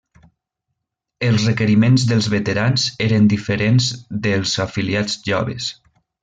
Els 1.27 1.43
requeriments 1.49 2.05
dels 2.11 2.29
veterans 2.35 2.87
eren 3.09 3.29
diferents 3.35 3.91
dels 4.29 4.55
afiliats 4.65 5.21
joves. 5.31 5.71